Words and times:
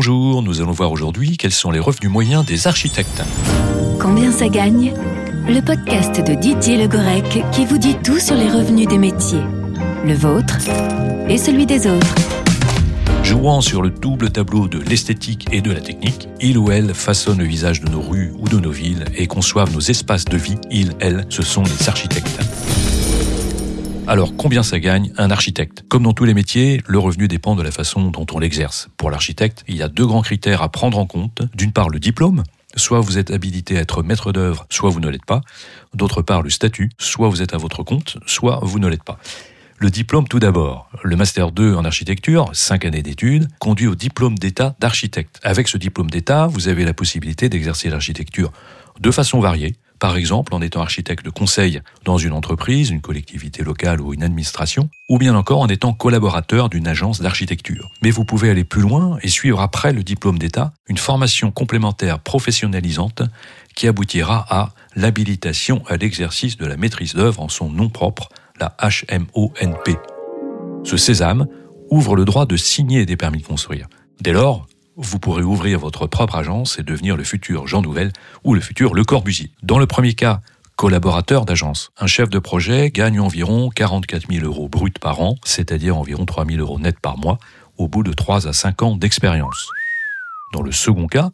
Bonjour, 0.00 0.44
nous 0.44 0.60
allons 0.60 0.70
voir 0.70 0.92
aujourd'hui 0.92 1.36
quels 1.36 1.50
sont 1.50 1.72
les 1.72 1.80
revenus 1.80 2.08
moyens 2.08 2.46
des 2.46 2.68
architectes. 2.68 3.20
Combien 3.98 4.30
ça 4.30 4.48
gagne 4.48 4.94
Le 5.48 5.60
podcast 5.60 6.24
de 6.24 6.34
Didier 6.34 6.76
Legorec 6.76 7.42
qui 7.50 7.64
vous 7.64 7.78
dit 7.78 7.96
tout 8.04 8.20
sur 8.20 8.36
les 8.36 8.48
revenus 8.48 8.86
des 8.86 8.96
métiers. 8.96 9.42
Le 10.04 10.14
vôtre 10.14 10.56
et 11.28 11.36
celui 11.36 11.66
des 11.66 11.88
autres. 11.88 12.14
Jouant 13.24 13.60
sur 13.60 13.82
le 13.82 13.90
double 13.90 14.30
tableau 14.30 14.68
de 14.68 14.78
l'esthétique 14.78 15.48
et 15.50 15.62
de 15.62 15.72
la 15.72 15.80
technique, 15.80 16.28
il 16.40 16.58
ou 16.58 16.70
elle 16.70 16.94
façonne 16.94 17.38
le 17.38 17.44
visage 17.46 17.80
de 17.80 17.90
nos 17.90 18.00
rues 18.00 18.32
ou 18.38 18.48
de 18.48 18.60
nos 18.60 18.70
villes 18.70 19.04
et 19.16 19.26
conçoivent 19.26 19.74
nos 19.74 19.80
espaces 19.80 20.26
de 20.26 20.36
vie. 20.36 20.58
Il, 20.70 20.92
elle, 21.00 21.26
ce 21.28 21.42
sont 21.42 21.64
les 21.64 21.88
architectes. 21.88 22.37
Alors, 24.08 24.34
combien 24.38 24.62
ça 24.62 24.80
gagne 24.80 25.12
un 25.18 25.30
architecte? 25.30 25.84
Comme 25.86 26.04
dans 26.04 26.14
tous 26.14 26.24
les 26.24 26.32
métiers, 26.32 26.80
le 26.86 26.98
revenu 26.98 27.28
dépend 27.28 27.54
de 27.54 27.62
la 27.62 27.70
façon 27.70 28.10
dont 28.10 28.24
on 28.32 28.38
l'exerce. 28.38 28.88
Pour 28.96 29.10
l'architecte, 29.10 29.64
il 29.68 29.76
y 29.76 29.82
a 29.82 29.88
deux 29.88 30.06
grands 30.06 30.22
critères 30.22 30.62
à 30.62 30.70
prendre 30.70 30.98
en 30.98 31.04
compte. 31.04 31.42
D'une 31.54 31.72
part, 31.72 31.90
le 31.90 31.98
diplôme. 31.98 32.42
Soit 32.74 33.00
vous 33.00 33.18
êtes 33.18 33.30
habilité 33.30 33.76
à 33.76 33.82
être 33.82 34.02
maître 34.02 34.32
d'œuvre, 34.32 34.64
soit 34.70 34.88
vous 34.88 35.00
ne 35.00 35.10
l'êtes 35.10 35.26
pas. 35.26 35.42
D'autre 35.92 36.22
part, 36.22 36.40
le 36.40 36.48
statut. 36.48 36.88
Soit 36.96 37.28
vous 37.28 37.42
êtes 37.42 37.52
à 37.52 37.58
votre 37.58 37.82
compte, 37.82 38.16
soit 38.24 38.60
vous 38.62 38.78
ne 38.78 38.88
l'êtes 38.88 39.04
pas. 39.04 39.18
Le 39.76 39.90
diplôme 39.90 40.26
tout 40.26 40.38
d'abord. 40.38 40.88
Le 41.02 41.14
Master 41.14 41.52
2 41.52 41.74
en 41.74 41.84
architecture, 41.84 42.48
5 42.54 42.86
années 42.86 43.02
d'études, 43.02 43.46
conduit 43.58 43.88
au 43.88 43.94
diplôme 43.94 44.38
d'État 44.38 44.74
d'architecte. 44.80 45.38
Avec 45.42 45.68
ce 45.68 45.76
diplôme 45.76 46.08
d'État, 46.08 46.46
vous 46.46 46.68
avez 46.68 46.86
la 46.86 46.94
possibilité 46.94 47.50
d'exercer 47.50 47.90
l'architecture 47.90 48.52
de 49.00 49.10
façon 49.10 49.38
variée. 49.38 49.76
Par 49.98 50.16
exemple, 50.16 50.54
en 50.54 50.62
étant 50.62 50.80
architecte 50.80 51.24
de 51.24 51.30
conseil 51.30 51.80
dans 52.04 52.18
une 52.18 52.32
entreprise, 52.32 52.90
une 52.90 53.00
collectivité 53.00 53.64
locale 53.64 54.00
ou 54.00 54.14
une 54.14 54.22
administration, 54.22 54.88
ou 55.08 55.18
bien 55.18 55.34
encore 55.34 55.60
en 55.60 55.66
étant 55.66 55.92
collaborateur 55.92 56.68
d'une 56.68 56.86
agence 56.86 57.20
d'architecture. 57.20 57.90
Mais 58.02 58.10
vous 58.10 58.24
pouvez 58.24 58.50
aller 58.50 58.64
plus 58.64 58.82
loin 58.82 59.18
et 59.22 59.28
suivre 59.28 59.60
après 59.60 59.92
le 59.92 60.04
diplôme 60.04 60.38
d'État 60.38 60.72
une 60.86 60.98
formation 60.98 61.50
complémentaire 61.50 62.20
professionnalisante 62.20 63.22
qui 63.74 63.88
aboutira 63.88 64.46
à 64.48 64.70
l'habilitation 64.94 65.82
à 65.88 65.96
l'exercice 65.96 66.56
de 66.56 66.66
la 66.66 66.76
maîtrise 66.76 67.14
d'œuvre 67.14 67.40
en 67.40 67.48
son 67.48 67.70
nom 67.70 67.88
propre 67.88 68.28
la 68.60 68.76
HMONP. 68.80 69.96
Ce 70.84 70.96
sésame 70.96 71.46
ouvre 71.90 72.14
le 72.14 72.24
droit 72.24 72.46
de 72.46 72.56
signer 72.56 73.04
des 73.06 73.16
permis 73.16 73.40
de 73.40 73.46
construire. 73.46 73.88
Dès 74.20 74.32
lors, 74.32 74.67
vous 74.98 75.20
pourrez 75.20 75.44
ouvrir 75.44 75.78
votre 75.78 76.08
propre 76.08 76.34
agence 76.34 76.78
et 76.78 76.82
devenir 76.82 77.16
le 77.16 77.22
futur 77.22 77.68
Jean 77.68 77.82
Nouvel 77.82 78.12
ou 78.42 78.52
le 78.52 78.60
futur 78.60 78.94
Le 78.94 79.04
Corbusier. 79.04 79.52
Dans 79.62 79.78
le 79.78 79.86
premier 79.86 80.14
cas, 80.14 80.40
collaborateur 80.74 81.44
d'agence. 81.44 81.92
Un 81.98 82.08
chef 82.08 82.28
de 82.28 82.40
projet 82.40 82.90
gagne 82.90 83.20
environ 83.20 83.70
44 83.70 84.26
000 84.28 84.44
euros 84.44 84.68
bruts 84.68 84.90
par 85.00 85.20
an, 85.20 85.36
c'est-à-dire 85.44 85.96
environ 85.96 86.26
3 86.26 86.44
000 86.46 86.58
euros 86.58 86.80
net 86.80 86.98
par 86.98 87.16
mois, 87.16 87.38
au 87.78 87.86
bout 87.86 88.02
de 88.02 88.12
3 88.12 88.48
à 88.48 88.52
5 88.52 88.82
ans 88.82 88.96
d'expérience. 88.96 89.68
Dans 90.52 90.62
le 90.62 90.72
second 90.72 91.06
cas, 91.06 91.30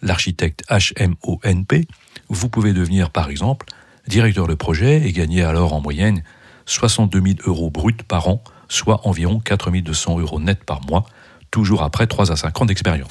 l'architecte 0.00 0.62
HMONP, 0.70 1.88
vous 2.28 2.48
pouvez 2.48 2.72
devenir 2.72 3.10
par 3.10 3.30
exemple 3.30 3.66
directeur 4.06 4.46
de 4.46 4.54
projet 4.54 5.04
et 5.04 5.12
gagner 5.12 5.42
alors 5.42 5.72
en 5.72 5.80
moyenne 5.80 6.22
62 6.66 7.20
000 7.20 7.34
euros 7.46 7.70
bruts 7.70 7.96
par 8.06 8.28
an, 8.28 8.44
soit 8.68 9.00
environ 9.08 9.40
4 9.40 9.70
200 9.70 10.20
euros 10.20 10.38
net 10.38 10.62
par 10.62 10.82
mois, 10.86 11.04
toujours 11.50 11.82
après 11.82 12.06
3 12.06 12.32
à 12.32 12.36
5 12.36 12.60
ans 12.60 12.66
d'expérience. 12.66 13.10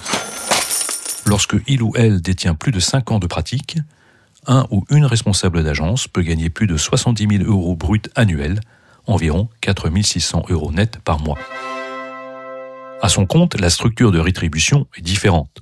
Lorsque 1.25 1.55
il 1.67 1.81
ou 1.81 1.91
elle 1.95 2.21
détient 2.21 2.55
plus 2.55 2.71
de 2.71 2.79
5 2.79 3.11
ans 3.11 3.19
de 3.19 3.27
pratique, 3.27 3.77
un 4.45 4.65
ou 4.71 4.85
une 4.89 5.05
responsable 5.05 5.63
d'agence 5.63 6.07
peut 6.07 6.21
gagner 6.21 6.49
plus 6.49 6.67
de 6.67 6.77
70 6.77 7.39
000 7.39 7.43
euros 7.43 7.75
bruts 7.75 8.01
annuels, 8.15 8.61
environ 9.05 9.49
4 9.61 9.89
600 10.01 10.45
euros 10.49 10.71
net 10.71 10.99
par 11.03 11.19
mois. 11.19 11.37
À 13.01 13.09
son 13.09 13.25
compte, 13.25 13.59
la 13.59 13.69
structure 13.69 14.11
de 14.11 14.19
rétribution 14.19 14.87
est 14.97 15.01
différente. 15.01 15.61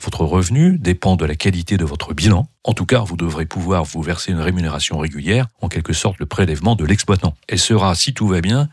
Votre 0.00 0.24
revenu 0.24 0.78
dépend 0.78 1.16
de 1.16 1.24
la 1.24 1.34
qualité 1.34 1.76
de 1.78 1.84
votre 1.84 2.12
bilan. 2.12 2.46
En 2.62 2.74
tout 2.74 2.84
cas, 2.84 3.00
vous 3.00 3.16
devrez 3.16 3.46
pouvoir 3.46 3.84
vous 3.84 4.02
verser 4.02 4.32
une 4.32 4.40
rémunération 4.40 4.98
régulière, 4.98 5.46
en 5.62 5.68
quelque 5.68 5.94
sorte 5.94 6.18
le 6.18 6.26
prélèvement 6.26 6.76
de 6.76 6.84
l'exploitant. 6.84 7.34
Elle 7.48 7.58
sera, 7.58 7.94
si 7.94 8.12
tout 8.12 8.28
va 8.28 8.42
bien, 8.42 8.68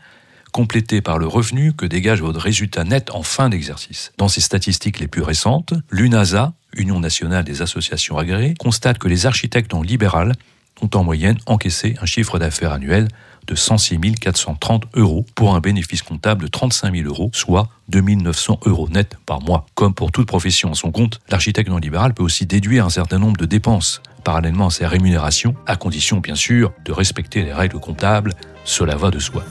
complétée 0.52 1.00
par 1.00 1.18
le 1.18 1.26
revenu 1.26 1.72
que 1.72 1.86
dégage 1.86 2.20
votre 2.20 2.40
résultat 2.40 2.84
net 2.84 3.10
en 3.10 3.22
fin 3.22 3.48
d'exercice. 3.48 4.12
Dans 4.18 4.28
ses 4.28 4.40
statistiques 4.40 5.00
les 5.00 5.08
plus 5.08 5.22
récentes, 5.22 5.74
l'UNASA, 5.90 6.52
Union 6.74 7.00
nationale 7.00 7.44
des 7.44 7.62
associations 7.62 8.18
agréées, 8.18 8.54
constate 8.58 8.98
que 8.98 9.08
les 9.08 9.26
architectes 9.26 9.74
en 9.74 9.82
libéral 9.82 10.32
ont 10.80 10.90
en 10.94 11.04
moyenne 11.04 11.38
encaissé 11.46 11.96
un 12.00 12.06
chiffre 12.06 12.38
d'affaires 12.38 12.72
annuel 12.72 13.08
de 13.46 13.54
106 13.54 13.98
430 14.20 14.84
euros 14.94 15.26
pour 15.34 15.54
un 15.54 15.60
bénéfice 15.60 16.02
comptable 16.02 16.44
de 16.44 16.48
35 16.48 16.94
000 16.94 17.08
euros, 17.08 17.30
soit 17.32 17.68
2 17.88 18.00
900 18.00 18.60
euros 18.66 18.88
net 18.88 19.16
par 19.26 19.40
mois. 19.40 19.66
Comme 19.74 19.94
pour 19.94 20.12
toute 20.12 20.28
profession 20.28 20.70
à 20.70 20.74
son 20.74 20.92
compte, 20.92 21.20
l'architecte 21.28 21.68
non 21.68 21.78
libéral 21.78 22.14
peut 22.14 22.22
aussi 22.22 22.46
déduire 22.46 22.86
un 22.86 22.90
certain 22.90 23.18
nombre 23.18 23.36
de 23.36 23.46
dépenses 23.46 24.00
parallèlement 24.22 24.68
à 24.68 24.70
ses 24.70 24.86
rémunérations, 24.86 25.54
à 25.66 25.76
condition 25.76 26.18
bien 26.18 26.36
sûr 26.36 26.72
de 26.84 26.92
respecter 26.92 27.42
les 27.42 27.52
règles 27.52 27.80
comptables, 27.80 28.34
cela 28.64 28.96
va 28.96 29.10
de 29.10 29.18
soi. 29.18 29.44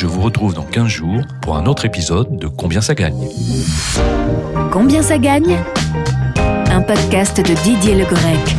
Je 0.00 0.06
vous 0.06 0.22
retrouve 0.22 0.54
dans 0.54 0.62
15 0.62 0.86
jours 0.86 1.20
pour 1.42 1.58
un 1.58 1.66
autre 1.66 1.84
épisode 1.84 2.38
de 2.38 2.46
Combien 2.46 2.80
ça 2.80 2.94
gagne. 2.94 3.28
Combien 4.72 5.02
ça 5.02 5.18
gagne? 5.18 5.58
Un 6.70 6.80
podcast 6.80 7.36
de 7.36 7.52
Didier 7.62 7.96
Le 7.96 8.06
Grec. 8.06 8.56